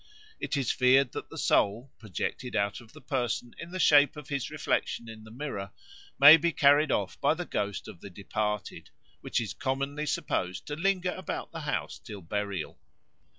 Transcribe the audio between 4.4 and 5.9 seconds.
reflection in the mirror,